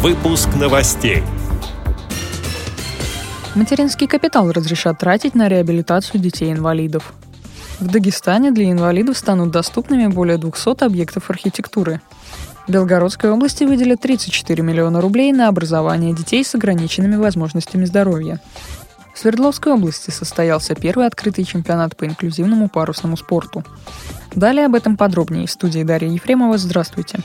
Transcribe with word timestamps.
Выпуск 0.00 0.48
новостей. 0.54 1.24
Материнский 3.56 4.06
капитал 4.06 4.52
разрешат 4.52 5.00
тратить 5.00 5.34
на 5.34 5.48
реабилитацию 5.48 6.20
детей-инвалидов. 6.20 7.12
В 7.80 7.90
Дагестане 7.90 8.52
для 8.52 8.70
инвалидов 8.70 9.18
станут 9.18 9.50
доступными 9.50 10.06
более 10.06 10.38
200 10.38 10.84
объектов 10.84 11.30
архитектуры. 11.30 12.00
В 12.68 12.70
Белгородской 12.70 13.32
области 13.32 13.64
выделят 13.64 14.00
34 14.00 14.62
миллиона 14.62 15.00
рублей 15.00 15.32
на 15.32 15.48
образование 15.48 16.14
детей 16.14 16.44
с 16.44 16.54
ограниченными 16.54 17.16
возможностями 17.16 17.84
здоровья. 17.84 18.40
В 19.12 19.18
Свердловской 19.18 19.72
области 19.72 20.12
состоялся 20.12 20.76
первый 20.76 21.08
открытый 21.08 21.42
чемпионат 21.42 21.96
по 21.96 22.04
инклюзивному 22.04 22.68
парусному 22.68 23.16
спорту. 23.16 23.64
Далее 24.32 24.66
об 24.66 24.76
этом 24.76 24.96
подробнее 24.96 25.48
в 25.48 25.50
студии 25.50 25.82
Дарья 25.82 26.08
Ефремова. 26.08 26.56
Здравствуйте. 26.56 27.18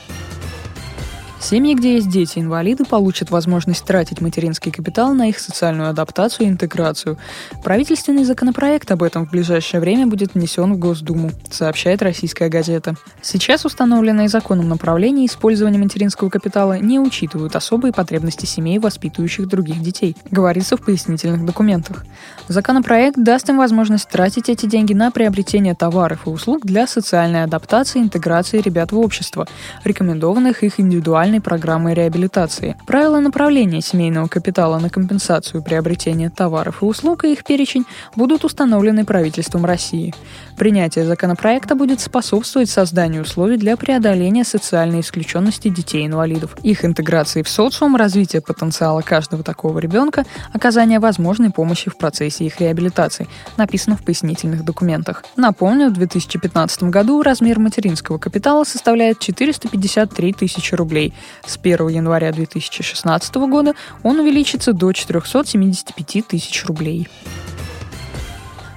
Семьи, 1.44 1.74
где 1.74 1.96
есть 1.96 2.08
дети-инвалиды, 2.08 2.86
получат 2.86 3.30
возможность 3.30 3.84
тратить 3.84 4.22
материнский 4.22 4.72
капитал 4.72 5.12
на 5.12 5.28
их 5.28 5.38
социальную 5.38 5.90
адаптацию 5.90 6.46
и 6.46 6.48
интеграцию. 6.48 7.18
Правительственный 7.62 8.24
законопроект 8.24 8.90
об 8.90 9.02
этом 9.02 9.26
в 9.26 9.30
ближайшее 9.30 9.82
время 9.82 10.06
будет 10.06 10.32
внесен 10.32 10.72
в 10.72 10.78
Госдуму, 10.78 11.32
сообщает 11.50 12.00
российская 12.00 12.48
газета. 12.48 12.94
Сейчас 13.20 13.66
установленные 13.66 14.30
законом 14.30 14.70
направления 14.70 15.26
использования 15.26 15.76
материнского 15.76 16.30
капитала 16.30 16.78
не 16.78 16.98
учитывают 16.98 17.54
особые 17.56 17.92
потребности 17.92 18.46
семей, 18.46 18.78
воспитывающих 18.78 19.46
других 19.46 19.82
детей, 19.82 20.16
говорится 20.30 20.78
в 20.78 20.80
пояснительных 20.80 21.44
документах. 21.44 22.06
Законопроект 22.48 23.18
даст 23.18 23.50
им 23.50 23.58
возможность 23.58 24.08
тратить 24.08 24.48
эти 24.48 24.64
деньги 24.64 24.94
на 24.94 25.10
приобретение 25.10 25.74
товаров 25.74 26.26
и 26.26 26.30
услуг 26.30 26.64
для 26.64 26.86
социальной 26.86 27.42
адаптации 27.42 27.98
и 27.98 28.02
интеграции 28.02 28.62
ребят 28.62 28.92
в 28.92 28.98
общество, 28.98 29.46
рекомендованных 29.84 30.62
их 30.62 30.80
индивидуально 30.80 31.33
национальной 31.34 31.40
программой 31.40 31.94
реабилитации. 31.94 32.76
Правила 32.86 33.20
направления 33.20 33.80
семейного 33.80 34.28
капитала 34.28 34.78
на 34.78 34.90
компенсацию 34.90 35.62
приобретения 35.62 36.30
товаров 36.30 36.82
и 36.82 36.84
услуг 36.84 37.24
и 37.24 37.32
их 37.32 37.44
перечень 37.44 37.84
будут 38.16 38.44
установлены 38.44 39.04
правительством 39.04 39.64
России. 39.64 40.14
Принятие 40.56 41.04
законопроекта 41.04 41.74
будет 41.74 42.00
способствовать 42.00 42.70
созданию 42.70 43.22
условий 43.22 43.56
для 43.56 43.76
преодоления 43.76 44.44
социальной 44.44 45.00
исключенности 45.00 45.68
детей-инвалидов, 45.68 46.56
их 46.62 46.84
интеграции 46.84 47.42
в 47.42 47.48
социум, 47.48 47.96
развития 47.96 48.40
потенциала 48.40 49.00
каждого 49.00 49.42
такого 49.42 49.78
ребенка, 49.80 50.24
оказания 50.52 51.00
возможной 51.00 51.50
помощи 51.50 51.90
в 51.90 51.96
процессе 51.96 52.44
их 52.44 52.60
реабилитации, 52.60 53.26
написано 53.56 53.96
в 53.96 54.02
пояснительных 54.04 54.64
документах. 54.64 55.24
Напомню, 55.36 55.88
в 55.88 55.92
2015 55.92 56.84
году 56.84 57.22
размер 57.22 57.58
материнского 57.58 58.18
капитала 58.18 58.64
составляет 58.64 59.18
453 59.18 60.32
тысячи 60.32 60.74
рублей, 60.74 61.12
с 61.46 61.56
1 61.56 61.88
января 61.88 62.32
2016 62.32 63.34
года 63.34 63.74
он 64.02 64.20
увеличится 64.20 64.72
до 64.72 64.92
475 64.92 66.26
тысяч 66.26 66.64
рублей. 66.64 67.08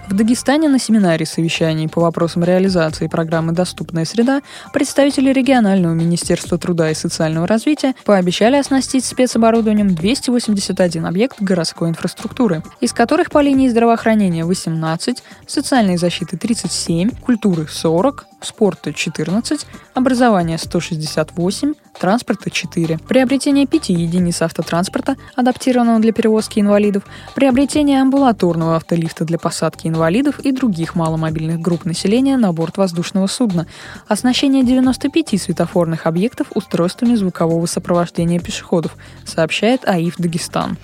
В 0.07 0.13
Дагестане 0.13 0.69
на 0.69 0.79
семинаре 0.79 1.25
совещаний 1.25 1.89
по 1.89 1.99
вопросам 1.99 2.41
реализации 2.45 3.07
программы 3.07 3.51
«Доступная 3.51 4.05
среда» 4.05 4.41
представители 4.71 5.33
регионального 5.33 5.93
Министерства 5.93 6.57
труда 6.57 6.89
и 6.89 6.93
социального 6.93 7.45
развития 7.45 7.93
пообещали 8.05 8.55
оснастить 8.55 9.03
спецоборудованием 9.03 9.93
281 9.93 11.05
объект 11.05 11.41
городской 11.41 11.89
инфраструктуры, 11.89 12.63
из 12.79 12.93
которых 12.93 13.29
по 13.29 13.39
линии 13.39 13.67
здравоохранения 13.67 14.45
18, 14.45 15.23
социальной 15.45 15.97
защиты 15.97 16.37
37, 16.37 17.09
культуры 17.09 17.67
40, 17.69 18.27
спорта 18.41 18.93
14, 18.93 19.65
образования 19.93 20.57
168, 20.57 21.73
транспорта 21.97 22.49
4, 22.49 22.99
приобретение 23.07 23.65
5 23.65 23.89
единиц 23.89 24.41
автотранспорта, 24.41 25.15
адаптированного 25.35 25.99
для 25.99 26.13
перевозки 26.13 26.59
инвалидов, 26.59 27.03
приобретение 27.35 28.01
амбулаторного 28.01 28.75
автолифта 28.75 29.25
для 29.25 29.37
посадки 29.37 29.87
инвалидов 29.87 30.39
и 30.39 30.51
других 30.51 30.95
маломобильных 30.95 31.59
групп 31.59 31.85
населения 31.85 32.37
на 32.37 32.51
борт 32.53 32.77
воздушного 32.77 33.27
судна, 33.27 33.67
оснащение 34.07 34.63
95 34.63 35.41
светофорных 35.41 36.05
объектов 36.05 36.47
устройствами 36.53 37.15
звукового 37.15 37.65
сопровождения 37.65 38.39
пешеходов, 38.39 38.95
сообщает 39.25 39.87
АИФ 39.87 40.15
Дагестан. 40.17 40.77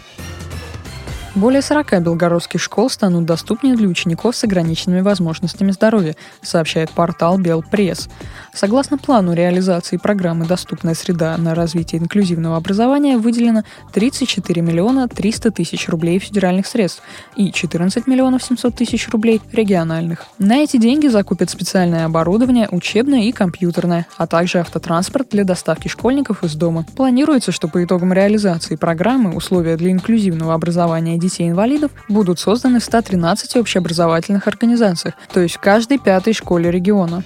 Более 1.35 1.63
40 1.63 2.03
белгородских 2.03 2.61
школ 2.61 2.91
станут 2.91 3.25
доступнее 3.25 3.75
для 3.75 3.87
учеников 3.87 4.35
с 4.35 4.43
ограниченными 4.43 5.01
возможностями 5.01 5.71
здоровья, 5.71 6.15
сообщает 6.43 6.91
портал 6.91 7.39
Белпресс. 7.39 8.07
Согласно 8.53 8.99
плану 8.99 9.33
реализации 9.33 9.97
программы 9.97 10.45
«Доступная 10.45 10.93
среда» 10.93 11.35
на 11.37 11.55
развитие 11.55 11.99
инклюзивного 11.99 12.55
образования 12.55 13.17
выделено 13.17 13.63
34 13.93 14.61
миллиона 14.61 15.07
300 15.07 15.49
тысяч 15.49 15.89
рублей 15.89 16.19
федеральных 16.19 16.67
средств 16.67 17.01
и 17.35 17.51
14 17.51 18.05
миллионов 18.05 18.43
700 18.43 18.75
тысяч 18.75 19.09
рублей 19.09 19.41
региональных. 19.51 20.27
На 20.37 20.57
эти 20.57 20.77
деньги 20.77 21.07
закупят 21.07 21.49
специальное 21.49 22.05
оборудование, 22.05 22.67
учебное 22.69 23.23
и 23.23 23.31
компьютерное, 23.31 24.05
а 24.17 24.27
также 24.27 24.59
автотранспорт 24.59 25.29
для 25.31 25.45
доставки 25.45 25.87
школьников 25.87 26.43
из 26.43 26.53
дома. 26.53 26.85
Планируется, 26.95 27.51
что 27.51 27.67
по 27.67 27.83
итогам 27.83 28.13
реализации 28.13 28.75
программы 28.75 29.35
условия 29.35 29.77
для 29.77 29.89
инклюзивного 29.91 30.53
образования 30.53 31.17
детей-инвалидов 31.23 31.91
будут 32.07 32.39
созданы 32.39 32.79
в 32.79 32.83
113 32.83 33.55
общеобразовательных 33.55 34.47
организациях, 34.47 35.15
то 35.33 35.39
есть 35.39 35.55
в 35.55 35.59
каждой 35.59 35.97
пятой 35.97 36.33
школе 36.33 36.69
региона. 36.69 37.23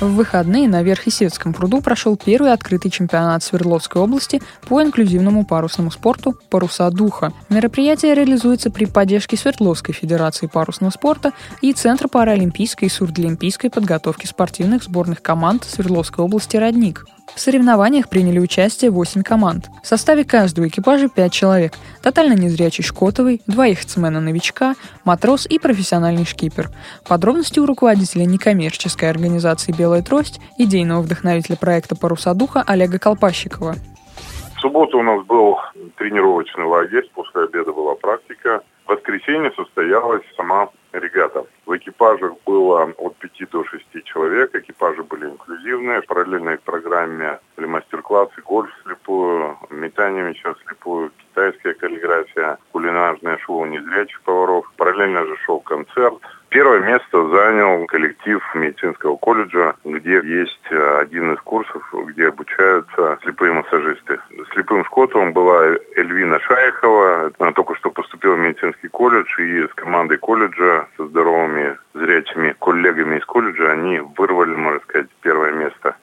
В 0.00 0.14
выходные 0.14 0.66
на 0.66 0.82
Верхесецком 0.82 1.52
пруду 1.52 1.82
прошел 1.82 2.16
первый 2.16 2.54
открытый 2.54 2.90
чемпионат 2.90 3.42
Свердловской 3.42 4.00
области 4.00 4.40
по 4.66 4.82
инклюзивному 4.82 5.44
парусному 5.44 5.90
спорту 5.90 6.34
«Паруса 6.48 6.90
духа». 6.90 7.34
Мероприятие 7.50 8.14
реализуется 8.14 8.70
при 8.70 8.86
поддержке 8.86 9.36
Свердловской 9.36 9.94
Федерации 9.94 10.46
парусного 10.46 10.90
спорта 10.90 11.32
и 11.60 11.74
Центра 11.74 12.08
паралимпийской 12.08 12.88
и 12.88 12.90
сурдолимпийской 12.90 13.68
подготовки 13.68 14.24
спортивных 14.24 14.84
сборных 14.84 15.20
команд 15.20 15.64
Свердловской 15.64 16.24
области 16.24 16.56
«Родник». 16.56 17.04
В 17.34 17.40
соревнованиях 17.40 18.08
приняли 18.08 18.38
участие 18.38 18.90
8 18.90 19.22
команд. 19.22 19.66
В 19.82 19.86
составе 19.86 20.24
каждого 20.24 20.68
экипажа 20.68 21.08
5 21.08 21.32
человек. 21.32 21.72
Тотально 22.02 22.34
незрячий 22.34 22.84
Шкотовый, 22.84 23.40
два 23.46 23.66
яхтсмена-новичка, 23.66 24.74
матрос 25.04 25.46
и 25.46 25.58
профессиональный 25.58 26.26
шкипер. 26.26 26.68
Подробности 27.08 27.60
у 27.60 27.66
руководителя 27.66 28.24
некоммерческой 28.24 29.10
организации 29.10 29.72
«Белая 29.72 30.02
трость», 30.02 30.40
идейного 30.58 31.02
вдохновителя 31.02 31.56
проекта 31.56 31.96
«Паруса 31.96 32.34
духа» 32.34 32.62
Олега 32.66 32.98
Колпащикова. 32.98 33.74
В 34.56 34.60
субботу 34.60 34.98
у 34.98 35.02
нас 35.02 35.24
был 35.24 35.58
тренировочный 35.96 36.64
лагерь, 36.64 37.08
после 37.14 37.44
обеда 37.44 37.72
была 37.72 37.94
практика. 37.94 38.60
В 38.86 38.90
воскресенье 38.90 39.52
состоялась 39.56 40.22
сама 40.36 40.68
регата. 40.92 41.46
В 41.64 41.76
экипажах 41.76 42.32
было 42.44 42.92
от 42.98 43.16
5 43.16 43.50
до 43.50 43.64
6 43.64 44.04
человек, 44.04 44.54
экипажи 44.80 45.02
были 45.02 45.26
инклюзивные. 45.26 46.02
Параллельно 46.02 46.56
к 46.56 46.62
программе 46.62 47.38
были 47.56 47.66
мастер-классы, 47.66 48.40
гольф 48.42 48.70
слепую, 48.82 49.58
метание 49.70 50.24
мяча 50.24 50.54
слепую, 50.66 51.10
китайская 51.18 51.74
каллиграфия, 51.74 52.58
кулинарное 52.72 53.38
шоу 53.38 53.66
незрячих 53.66 54.20
поваров. 54.22 54.70
Параллельно 54.76 55.26
же 55.26 55.36
шел 55.44 55.60
концерт, 55.60 56.20
Первое 56.50 56.80
место 56.80 57.28
занял 57.28 57.86
коллектив 57.86 58.42
медицинского 58.56 59.16
колледжа, 59.16 59.76
где 59.84 60.14
есть 60.14 60.66
э, 60.70 60.98
один 60.98 61.32
из 61.32 61.40
курсов, 61.42 61.94
где 62.08 62.26
обучаются 62.26 63.20
слепые 63.22 63.52
массажисты. 63.52 64.18
Слепым 64.52 64.84
Шкотовым 64.84 65.32
была 65.32 65.76
Эльвина 65.94 66.40
Шайхова. 66.40 67.30
Она 67.38 67.52
только 67.52 67.76
что 67.76 67.92
поступила 67.92 68.34
в 68.34 68.40
медицинский 68.40 68.88
колледж, 68.88 69.28
и 69.40 69.68
с 69.68 69.74
командой 69.74 70.18
колледжа, 70.18 70.88
со 70.96 71.06
здоровыми 71.06 71.78
коллегами 72.80 73.18
из 73.18 73.24
колледжа, 73.24 73.72
они 73.72 74.00
вырвали, 74.16 74.54
можно 74.54 74.80
сказать, 74.80 75.08
первое 75.22 75.52
место. 75.52 75.96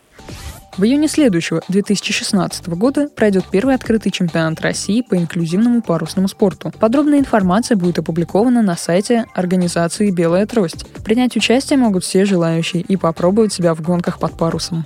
В 0.78 0.84
июне 0.84 1.08
следующего, 1.08 1.62
2016 1.70 2.68
года, 2.70 3.10
пройдет 3.10 3.46
первый 3.50 3.74
открытый 3.74 4.12
чемпионат 4.12 4.62
России 4.62 5.02
по 5.02 5.16
инклюзивному 5.16 5.82
парусному 5.82 6.28
спорту. 6.28 6.72
Подробная 6.80 7.18
информация 7.18 7.76
будет 7.76 7.98
опубликована 7.98 8.62
на 8.62 8.76
сайте 8.76 9.26
организации 9.34 10.12
«Белая 10.12 10.46
трость». 10.46 10.86
Принять 11.04 11.36
участие 11.36 11.80
могут 11.80 12.04
все 12.04 12.26
желающие 12.26 12.84
и 12.84 12.96
попробовать 12.96 13.54
себя 13.54 13.74
в 13.74 13.82
гонках 13.82 14.20
под 14.20 14.38
парусом. 14.38 14.86